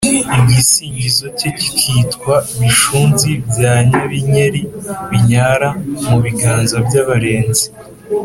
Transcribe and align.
igisingizo 0.41 1.25
cye 1.37 1.49
kikitwa" 1.59 2.35
bishunzi 2.59 3.29
bya 3.47 3.73
nyabinyeli 3.89 4.61
binyara 5.09 5.69
mu 6.07 6.17
biganza 6.23 6.77
by'abarenzi 6.87 7.65